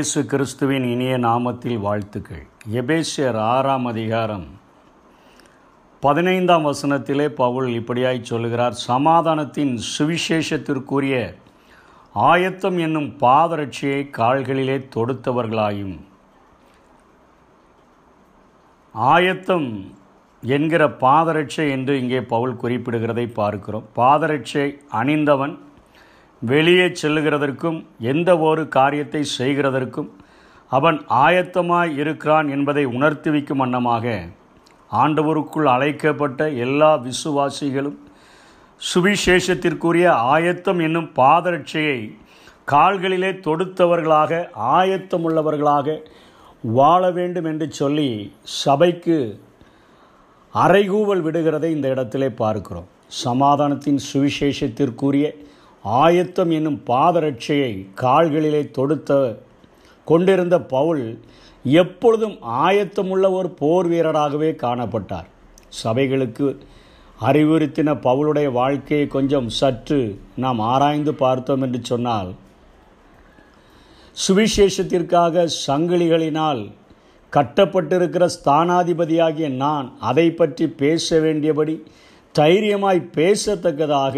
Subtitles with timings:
[0.00, 2.46] இயேசு கிறிஸ்துவின் இனிய நாமத்தில் வாழ்த்துக்கள்.
[2.72, 4.46] எபேசியர் ஆறாம் அதிகாரம்
[6.02, 11.16] பதினைந்தாம் வசனத்திலே பவுல் இப்படியாய் சொல்கிறார் சமாதானத்தின் சுவிசேஷத்திற்குரிய
[12.14, 15.96] ஆயத்தம் என்னும் பாதரட்சியை கால்களிலே தொடுத்தவர்களாயும்
[18.94, 19.70] ஆயத்தம்
[20.42, 23.88] என்கிற பாதரட்சை என்று இங்கே பவுல் குறிப்பிடுகிறதை பார்க்கிறோம்.
[23.96, 25.56] பாதரட்சை அணிந்தவன்
[26.40, 30.10] வெளியே செல்லுகிறதற்கும் எந்த ஒரு காரியத்தை செய்கிறதற்கும்
[30.68, 34.28] அவன் ஆயத்தமாய் இருக்கிறான் என்பதை உணர்த்துவிக்கும் வண்ணமாக
[34.92, 37.98] ஆண்டவருக்குள் அழைக்கப்பட்ட எல்லா விசுவாசிகளும்
[38.94, 42.16] சுவிசேஷத்திற்குரிய ஆயத்தம் என்னும் பாதரட்சையை
[42.66, 45.98] கால்களிலே தொடுத்தவர்களாக ஆயத்தமுள்ளவர்களாக
[46.62, 49.40] வாழ வேண்டும் என்று சொல்லி சபைக்கு
[50.54, 52.88] அறைகூவல் விடுகிறதை இந்த இடத்திலே பார்க்கிறோம்.
[53.24, 55.26] சமாதானத்தின் சுவிசேஷத்திற்குரிய
[55.84, 59.38] ஆயத்தம் என்னும் பாதரட்சையை கால்களிலே தொடுத்த
[60.04, 61.20] கொண்டிருந்த பவுல்
[61.62, 65.28] எப்பொழுதும் ஆயத்தமுள்ள ஒரு போர் வீரராகவே காணப்பட்டார்.
[65.84, 66.60] சபைகளுக்கு
[67.20, 72.34] அறிவுறுத்தின பவுளுடைய வாழ்க்கையை கொஞ்சம் சற்று நாம் ஆராய்ந்து பார்த்தோம் என்று சொன்னால்
[74.16, 76.70] சுவிசேஷத்திற்காக சங்கிலிகளினால்
[77.30, 81.82] கட்டப்பட்டிருக்கிற ஸ்தானாதிபதியாகிய நான் அதை பற்றி பேச வேண்டியபடி
[82.32, 84.16] தைரியமாய் பேசத்தக்கதாக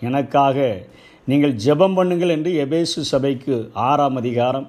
[0.00, 0.86] எனக்காக
[1.30, 4.66] நீங்கள் ஜெபம் பண்ணுங்கள் என்று எபேசு சபைக்கு ஆறாம் அதிகாரம்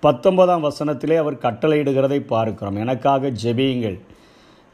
[0.00, 2.76] பத்தொன்பதாம் வசனத்திலே அவர் கட்டளையிடுகிறதை பார்க்கிறோம்.
[2.76, 3.98] எனக்காக ஜெபியுங்கள்.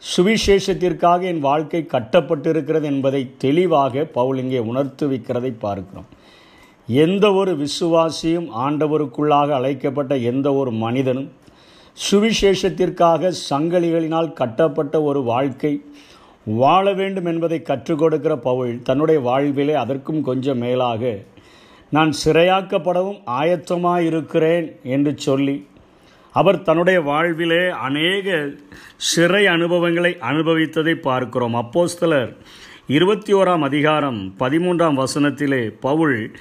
[0.02, 6.08] சுவிசேஷத்திற்காக என் வாழ்க்கை கட்டப்பட்டிருக்கிறது என்பதை தெளிவாக பவுல் இங்கே உணர்த்துவிக்கிறதை பார்க்கிறோம்.
[6.88, 11.30] எந்த ஒரு விசுவாசியும் ஆண்டவருக்குள்ளாக அழைக்கப்பட்ட எந்த ஒரு மனிதனும்
[12.10, 15.74] சுவிசேஷத்திற்காக சங்கலிகளினால் கட்டப்பட்ட ஒரு வாழ்க்கை
[16.56, 21.22] வாழ வேண்டும் என்பதை கற்றுக் கொடுக்கிற பவுல் தன்னுடைய வாழ்விலே அதற்கும் கொஞ்சம் மேலாக
[21.90, 25.66] நான் சிறையாக்கப்படவும் ஆயத்தமாக இருக்கிறேன் என்று சொல்லி
[26.32, 28.48] அவர் தன்னுடைய வாழ்விலே அநேக
[28.96, 31.54] சிறை அனுபவங்களை அனுபவித்ததை பார்க்கிறோம்.
[31.54, 32.36] அப்போஸ்தலர்
[32.86, 36.36] இருபத்தி ஓராம் அதிகாரம் பதிமூன்றாம் வசனத்திலே பவுல்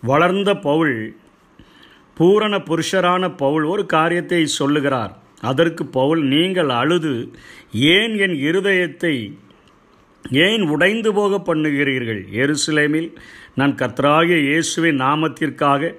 [0.00, 1.16] வளர்ந்த பவுல்
[2.14, 5.18] பூரண புருஷரான பவுல் ஒரு காரியத்தை சொல்லுகிறார்.
[5.40, 7.32] அதற்கு பவுல் நீங்கள் அழுது.
[7.72, 9.14] ஏன் என் இருதயத்தை
[10.24, 12.22] ஏன் உடைந்து போக பண்ணுகிறீர்கள்?
[12.42, 13.10] எருசலேமில்
[13.54, 15.94] நான் கர்த்தராகிய இயேசுவின் நாமத்திற்காக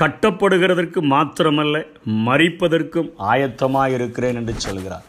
[0.00, 1.84] கட்டப்படுகிறதற்கு மாத்திரமல்ல
[2.26, 5.04] மறிப்பதற்கும் ஆயத்தமாக இருக்கிறேன் என்று சொல்கிறார்.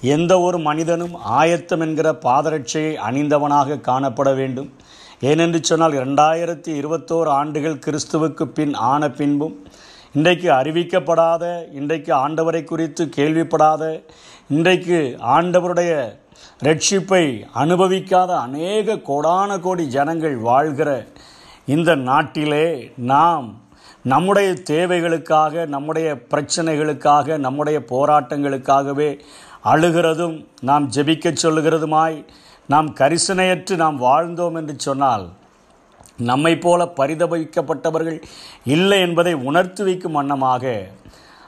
[0.00, 4.72] எந்த ஒரு மனிதனும் ஆயத்தம் என்கிற பாதரட்சையை அணிந்தவனாக காணப்பட வேண்டும்.
[5.20, 9.66] ஏனென்று சொன்னால் இரண்டாயிரத்தி இருபத்தோரு ஆண்டுகள் கிறிஸ்துவுக்கு பின் ஆன பின்பும்
[10.14, 13.82] இன்றைக்கு அறிவிக்கப்படாத இன்றைக்கு ஆண்டவரை குறித்து கேள்விப்படாத
[14.50, 14.98] இன்றைக்கு
[15.32, 15.92] ஆண்டவருடைய
[16.62, 17.22] ரட்சிப்பை
[17.54, 20.90] அனுபவிக்காத அநேக கோடான கோடி ஜனங்கள் வாழ்கிற
[21.64, 22.66] இந்த நாட்டிலே
[23.06, 23.46] நாம்
[24.04, 29.10] நம்முடைய தேவைகளுக்காக நம்முடைய பிரச்சனைகளுக்காக நம்முடைய போராட்டங்களுக்காகவே
[29.64, 32.18] அழுகிறதும் நாம் ஜெபிக்கச் சொல்லுகிறதுமாய்
[32.68, 35.26] நாம் கரிசனையற்று நாம் வாழ்ந்தோம் என்று சொன்னால்
[36.18, 38.22] நம்மை போல பரிதபிக்கப்பட்டவர்கள்
[38.64, 40.88] இல்லை என்பதை உணர்த்து வைக்கும் வண்ணமாக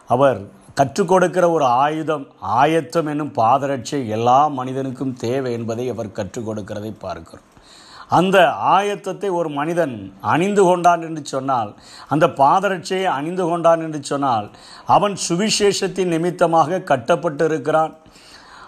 [0.07, 0.41] அவர்
[0.75, 7.47] கற்றுக் கொடுக்கிற ஒரு ஆயுதம் ஆயத்தம் என்னும் பாதரட்சை எல்லா மனிதனுக்கும் தேவை என்பதை அவர் கற்றுக் கொடுக்கிறதை பார்க்கிறோம்.
[8.09, 11.75] அந்த ஆயத்தத்தை ஒரு மனிதன் அணிந்து கொண்டான் என்று சொன்னால்
[12.09, 14.51] அந்த பாதரட்சையை அணிந்து கொண்டான் என்று சொன்னால்
[14.87, 17.97] அவன் சுவிசேஷத்தின் நிமித்தமாக கட்டப்பட்டு இருக்கிறான்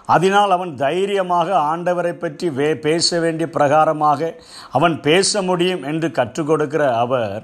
[0.07, 4.29] அதனால் அவன் தைரியமாக ஆண்டவரை பற்றி வே பேச வேண்டிய பிரகாரமாக
[4.77, 7.43] அவன் பேச முடியும் என்று கற்றுக் கொடுக்கிற அவர்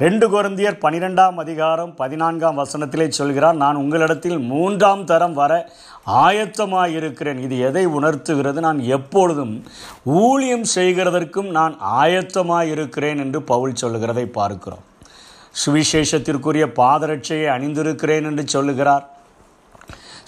[0.00, 5.52] ரெண்டு குருந்தியர் பனிரெண்டாம் அதிகாரம் பதினான்காம் வசனத்திலே சொல்கிறார் நான் உங்களிடத்தில் மூன்றாம் தரம் வர
[6.24, 8.60] ஆயத்தமாக இருக்கிறேன் இது எதை உணர்த்துகிறது?
[8.60, 9.54] நான் எப்பொழுதும்
[10.04, 14.84] ஊழியம் செய்கிறதற்கும் நான் ஆயத்தமாக இருக்கிறேன் என்று பவுல் சொல்லுகிறதை பார்க்கிறோம்.
[15.62, 19.06] சுவிசேஷத்திற்குரிய பாதரட்சையை அணிந்திருக்கிறேன் என்று சொல்லுகிறார்.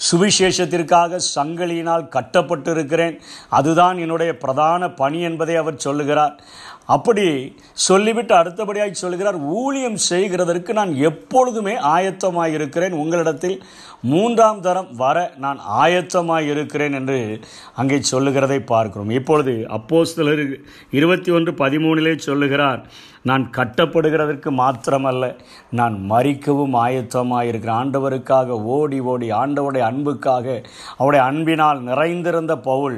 [0.07, 3.15] சுவிசேஷத்திற்காக சங்கிலியினால் கட்டப்பட்டிருக்கிறேன்.
[3.59, 6.35] அதுதான் என்னுடைய பிரதான பணி என்பதை அவர் சொல்லுகிறார்.
[6.95, 7.25] அப்படி
[7.87, 13.57] சொல்லிவிட்டு அடுத்தபடியாக சொல்கிறார் ஊழியம் செய்கிறதற்கு நான் எப்பொழுதுமே ஆயத்தமாக இருக்கிறேன் உங்களிடத்தில்
[14.11, 17.19] மூன்றாம் தரம் வர நான் ஆயத்தமாக இருக்கிறேன் என்று
[17.75, 19.11] அங்கே சொல்லுகிறதை பார்க்கிறோம்.
[19.19, 20.43] இப்பொழுது அப்போஸ்தலர்
[20.99, 22.81] இருபத்தி ஒன்று பதிமூணிலே சொல்லுகிறார்
[23.25, 25.25] நான் கட்டப்படுகிறதற்கு மாத்திரமல்ல
[25.71, 30.45] நான் மறிக்கவும் ஆயத்தமாக இருக்கிறேன் ஆண்டவருக்காக ஓடி ஓடி ஆண்டவருடைய அன்புக்காக
[30.97, 32.97] அவருடைய அன்பினால் நிறைந்திருந்த பவுல்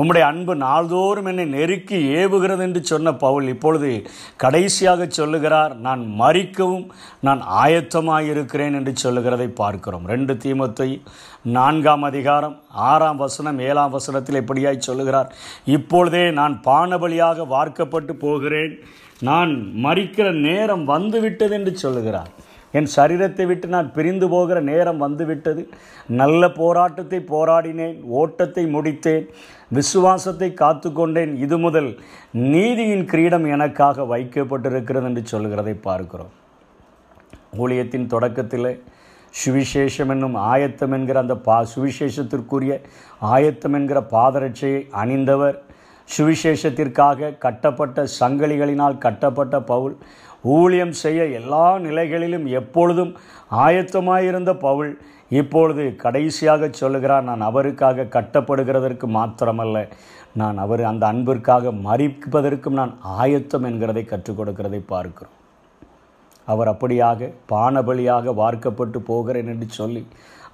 [0.00, 3.90] உம்முடைய அன்பு நாள்தோறும் என்னை நெருக்கி ஏவுகிறது என்று சொன்ன பவுல் இப்பொழுது
[4.42, 6.86] கடைசியாக சொல்லுகிறார் நான் மறிக்கவும்
[7.26, 10.06] நான் ஆயத்தமாக இருக்கிறேன் என்று சொல்லுகிறதை பார்க்கிறோம்.
[10.12, 10.88] ரெண்டு தீமத்தை
[11.58, 12.56] நான்காம் அதிகாரம்
[12.90, 15.30] ஆறாம் வசனம் ஏழாம் வசனத்தில் எப்படியாய் சொல்லுகிறார்
[15.76, 18.74] இப்பொழுதே நான் பானபலியாக வார்க்கப்பட்டு போகிறேன்
[19.28, 19.52] நான்
[19.84, 22.30] மறிக்கிற நேரம் வந்துவிட்டது என்று சொல்லுகிறார்.
[22.78, 25.62] என் சரீரத்தை விட்டு நான் பிரிந்து போகிற நேரம் வந்துவிட்டது.
[26.20, 29.26] நல்ல போராட்டத்தை போராடினேன் ஓட்டத்தை முடித்தேன்
[29.78, 31.34] விசுவாசத்தை காத்து கொண்டேன்.
[31.44, 31.90] இது முதல்
[32.52, 36.32] நீதியின் கிரீடம் எனக்காக வைக்கப்பட்டிருக்கிறது என்று சொல்கிறதை பார்க்கிறோம்.
[37.62, 38.70] ஊழியத்தின் தொடக்கத்தில்
[39.40, 42.72] சுவிசேஷம் என்னும் ஆயத்தம் என்கிற அந்த பா சுவிசேஷத்திற்குரிய
[43.34, 45.56] ஆயத்தம் என்கிற பாதரட்சையை அணிந்தவர்
[46.08, 49.96] சுவிசேஷத்திற்காக கட்டப்பட்ட சங்கலிகளினால் கட்டப்பட்ட பவுல்
[50.42, 53.16] ஊழியம் செய்ய எல்லா நிலைகளிலும் எப்பொழுதும்
[53.50, 59.88] ஆயத்தமாயிருந்த பவுல் இப்பொழுது கடைசியாக சொல்லுகிறார் நான் அவருக்காக கட்டப்படுகிறதற்கு மாத்திரமல்ல
[60.34, 65.34] நான் அவர் அந்த அன்பிற்காக மறிப்பதற்கும் நான் ஆயத்தம் என்கிறதை கற்றுக் கொடுக்கிறதை பார்க்கிறோம்.
[66.44, 70.06] அவர் அப்படியாக பானபலியாக வார்க்கப்பட்டு போகிறேன் என்று சொல்லி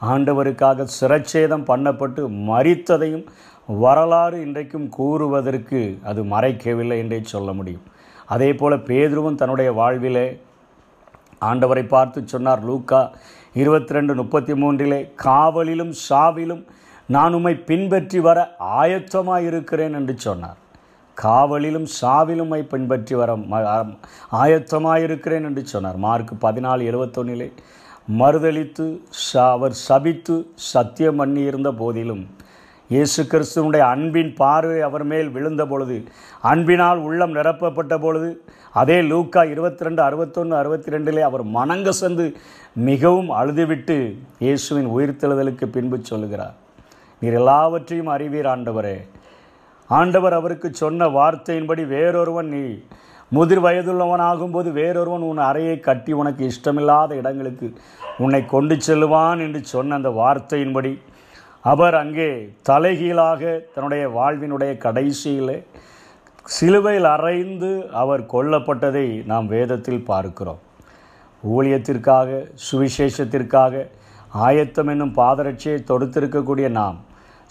[0.03, 3.25] ஆண்டவருக்காக சிரச்சேதம் பண்ணப்பட்டு மறித்ததையும்
[3.67, 7.87] வரலாறு இன்றைக்கும் கூறுவதற்கு அது மறைக்கவில்லை என்றே சொல்ல முடியும்.
[8.27, 10.27] அதே போல பேதுருவும் தன்னுடைய வாழ்விலே
[11.41, 13.01] ஆண்டவரை பார்த்து சொன்னார் லூக்கா
[13.55, 16.63] இருபத்தி ரெண்டு முப்பத்தி மூன்றிலே காவலிலும் சாவிலும்
[17.07, 20.59] நான் உம்மை பின்பற்றி வர ஆயத்தமாக இருக்கிறேன் என்று சொன்னார்.
[21.17, 23.37] காவலிலும் சாவிலுமை பின்பற்றி வர
[24.43, 25.97] ஆயத்தமாக இருக்கிறேன் என்று சொன்னார்.
[25.97, 27.49] மார்க் பதினாலு எழுபத்தொன்னிலே
[28.09, 28.85] மறுதளித்து
[29.25, 30.37] ச அவர் சபித்து
[30.73, 32.23] சத்தியம் பண்ணியிருந்த போதிலும்
[32.91, 35.97] இயேசு கிறிஸ்துவனுடைய அன்பின் பார்வை அவர் மேல் விழுந்த பொழுது
[36.51, 38.31] அன்பினால் உள்ளம் நிரப்பப்பட்ட பொழுது
[38.81, 42.27] அதே லூக்கா இருபத்தி ரெண்டு அறுபத்தொன்று அறுபத்தி ரெண்டிலே அவர் மணங்க சென்று
[42.89, 43.99] மிகவும் அழுதுவிட்டு
[44.47, 46.57] இயேசுவின் உயிர்த்தெழுதலுக்கு பின்பு சொல்லுகிறார்.
[47.23, 48.97] நீர் எல்லாவற்றையும் அறிவீர் ஆண்டவரே.
[49.91, 52.65] ஆண்டவர் அவருக்கு சொன்ன வார்த்தையின்படி வேறொருவன் நீ
[53.33, 57.73] முதிர் வயதுள்ளவனாகும்போது வேறொருவன் உன் அறையை கட்டி உனக்கு இஷ்டமில்லாத இடங்களுக்கு
[58.19, 60.99] உன்னை கொண்டு செல்லுவான் என்று சொன்ன அந்த வார்த்தையின்படி
[61.61, 65.65] அவர் அங்கே தலைகீழாக தன்னுடைய வாழ்வினுடைய கடைசியில்
[66.47, 70.59] சிலுவையில் அறைந்து அவர் கொல்லப்பட்டதை நாம் வேதத்தில் பார்க்கிறோம்.
[71.45, 73.87] ஊழியத்திற்காக சுவிசேஷத்திற்காக
[74.35, 77.05] ஆயத்தம் என்னும் பாதரட்சியை தொடுத்திருக்கக்கூடிய நாம்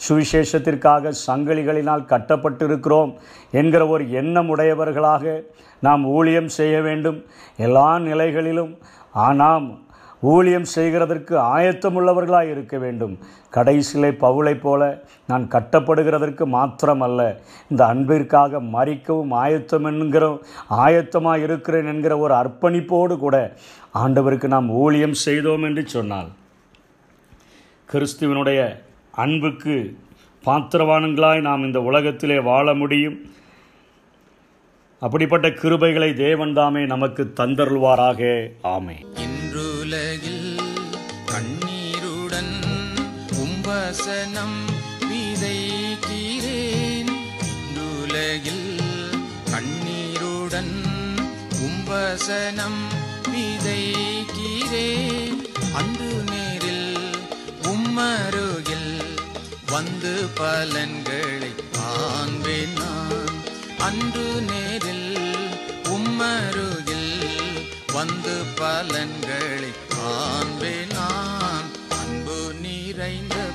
[0.06, 3.12] சுவிசேஷத்திற்காக சங்கிலிகளினால் கட்டப்பட்டிருக்கிறோம்
[3.52, 5.44] என்கிற ஒரு எண்ணம் உடையவர்களாக
[5.80, 7.20] நாம் ஊழியம் செய்ய வேண்டும்.
[7.58, 8.72] எல்லா நிலைகளிலும்
[9.26, 9.68] ஆனால்
[10.32, 13.14] ஊழியம் செய்கிறதற்கு ஆயத்தமுள்ளவர்களாக இருக்க வேண்டும்.
[13.56, 14.82] கடைசியிலே பவுளைப் போல
[15.28, 17.22] நான் கட்டப்படுகிறதற்கு மாத்திரமல்ல.
[17.72, 20.26] இந்த அன்பிற்காக மறிக்கவும் ஆயத்தம் என்கிற
[20.86, 23.38] ஆயத்தமாக இருக்கிறேன் என்கிற ஒரு அர்ப்பணிப்போடு கூட
[24.04, 26.30] ஆண்டவருக்கு நாம் ஊழியம் செய்தோம் என்று சொன்னால்
[27.94, 28.62] கிறிஸ்துவனுடைய
[29.18, 29.98] அன்புக்கு
[30.46, 33.36] பாத்திரவான்களாய் நாம் இந்த உலகத்திலே வாழ முடியும்.
[35.00, 38.50] அப்படிப்பட்ட கிருபைகளை தேவன் தாமே நமக்கு தந்தருள்வாராக.
[38.64, 40.58] ஆமே இன்றுலகில்
[41.25, 42.56] கண்ணீருடன்
[43.44, 44.60] உம்பசனம்
[45.12, 47.12] விதைக்கிறேன்.
[47.52, 48.81] இன்றுலகில்
[49.52, 50.75] கண்ணீருடன்
[51.68, 52.81] உம்பசனம்
[53.34, 55.38] விதைக்கிறேன்.
[55.75, 56.96] அன்று நேரில்
[57.72, 59.06] உம்மருகில்
[59.77, 63.44] வந்து பலன்களை காண்பேன் நான்.
[63.79, 65.18] அன்று நேரில்
[65.83, 67.13] உம்மருகில்
[67.94, 71.71] வந்து பலன்களை காண்பேன் நான்.
[71.89, 73.47] அன்பு நிறைந்த